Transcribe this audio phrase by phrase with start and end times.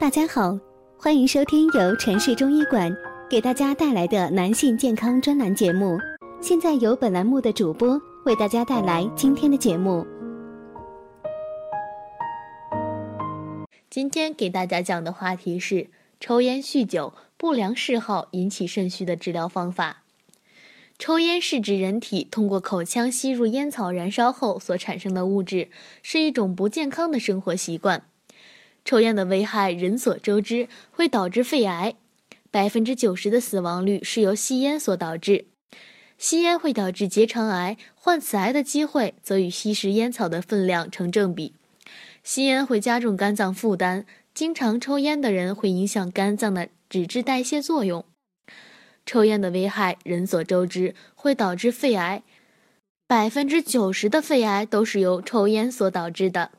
[0.00, 0.56] 大家好，
[0.96, 2.96] 欢迎收听由城市中医馆
[3.28, 5.98] 给大家带来的男性健康专栏节目。
[6.40, 10.06] 现在由本栏目的主播为大家带来今天的节目。
[13.90, 15.88] 今天给大家讲的话题是
[16.20, 20.04] 抽烟酗酒不良嗜好引起肾虚的治疗方法。
[20.96, 25.68] 抽烟是指人体通过口腔吸入烟草燃烧后所产生的物质，
[26.04, 28.04] 是一种不健康的生活习惯。
[28.88, 31.94] 抽烟的危害人所周知，会导致肺癌，
[32.50, 35.44] 百分之九十的死亡率是由吸烟所导致。
[36.16, 41.52] 吸烟会导致结肠癌，患此癌的机会则与吸食烟草的分量成正比。
[42.24, 48.06] 吸烟会加重肝脏负担，经常抽烟的人会影响肝脏的脂质代谢作用。
[49.04, 52.22] 抽烟的危害人所周知，会导致肺癌，
[53.06, 56.52] 百分之九十的肺癌都是由抽烟所导致的。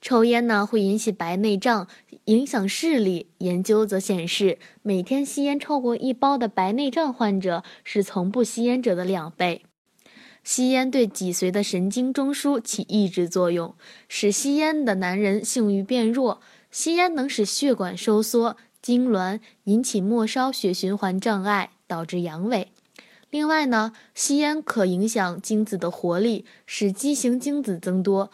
[0.00, 1.86] 抽烟呢会引起白内障，
[2.24, 3.28] 影响视力。
[3.38, 9.64] 研究则显示，每天吸烟超过一包的白内障患者是从不吸烟者的两倍。
[10.42, 13.74] 吸烟对脊髓的神经中枢起抑制作用，
[14.08, 16.40] 使吸烟的男人性欲变弱。
[16.70, 21.70] 吸烟能使血管收缩、痉挛，引起末梢血循环障碍。
[21.90, 22.66] 导致阳痿。
[23.30, 28.30] 另外呢，吸烟可影响精子的活力，使畸形精子增多。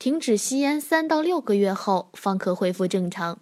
[0.00, 3.38] 停止吸烟三到六个月后，方可恢复正常。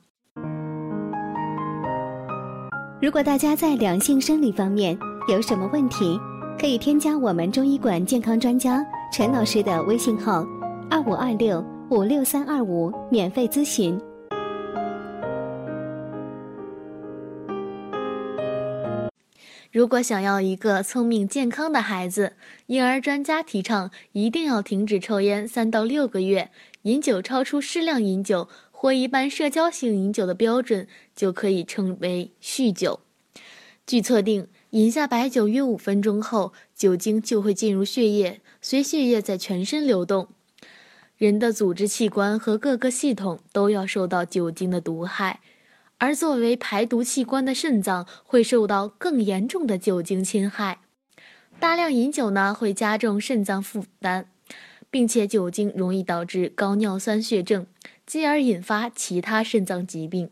[3.00, 6.18] 如果大家在两性生理方面有什么问题，
[6.58, 10.44] 可以添加我们中医馆健康专家陈老师的微信号：
[10.90, 13.96] 二五二六五六三二五，免费咨询。
[19.70, 22.32] 如果想要一个聪明健康的孩子，
[22.66, 26.50] 婴儿专家提倡一定要停止抽烟三到六个月，
[26.82, 33.00] 饮酒超出适量饮酒或一般社交性饮酒的标准，就可以称为酗酒。
[33.86, 40.28] 据测定，饮下白酒约五分钟后，酒精就会进入血液，随血液在全身流动，
[41.18, 45.40] 人的组织器官和各个系统都要受到酒精的毒害。
[45.98, 50.78] 而作为排毒器官的肾脏会受到更严重的酒精侵害，
[51.58, 54.26] 大量饮酒呢会加重肾脏负担，
[54.90, 57.66] 并且酒精容易导致高尿酸血症，
[58.06, 60.30] 继而引发其他肾脏疾病。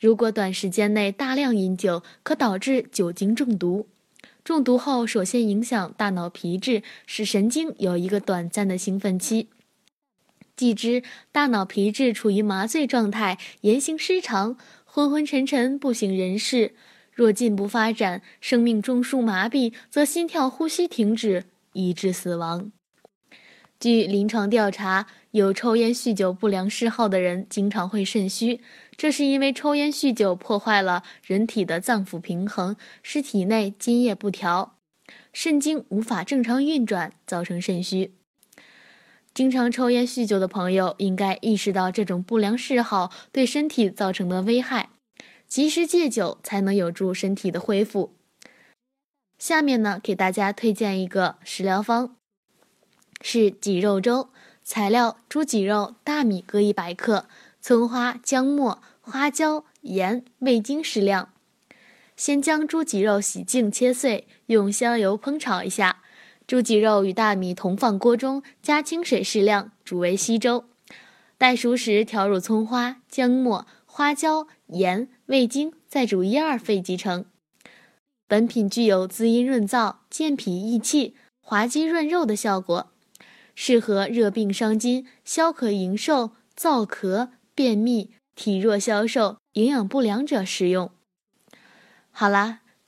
[0.00, 3.86] 如果短时间内大量饮酒，可导致酒精中毒。
[4.42, 9.46] 中毒后，首先影响大脑皮质，使神经有一个短暂的兴奋期。
[10.56, 16.74] 继之，大脑皮质处于麻醉状态，言行失常，昏昏沉沉，不省人事。
[17.12, 22.72] 若进一步发展，生命中枢麻痹，则心跳、呼吸停止，以致死亡。
[23.80, 28.60] 据临床调查，有抽烟、酗酒不良嗜好的人，经常会肾虚，
[28.96, 34.76] 这是因为抽烟、酗酒破坏了人体的脏腑平衡，使体内津液不调，
[35.32, 38.12] 肾经无法正常运转，造成肾虚。
[39.34, 44.90] 经常抽烟酗酒的朋友应该意识到这种不良嗜好对身体造成的危害，
[45.46, 48.12] 及时戒酒才能有助身体的恢复。
[49.38, 52.14] 下面呢，给大家推荐一个食疗方，
[53.22, 54.28] 是脊肉粥。
[54.62, 57.26] 材料：猪脊肉、大米各一百克，
[57.60, 61.32] 葱花、姜末、花椒、盐、味精适量。
[62.16, 66.01] 先将猪脊肉洗净切碎，用香油烹炒一下。
[66.46, 70.64] 猪脊肉与大米同放锅中，加清水适量，煮为稀粥。
[71.38, 77.24] 待熟时，调入葱花、姜末、花椒、盐、味精，再煮一二沸即成。
[78.26, 82.90] 本品具有滋阴润燥、健脾益气、滑肌润肉的效果，
[83.54, 90.90] 适合热病伤津、消渴营瘦、燥咳、便秘、体弱消瘦、营养不良者食用。
[92.10, 92.61] 好啦。